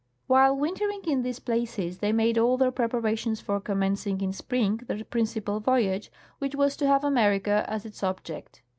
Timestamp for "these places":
1.21-1.99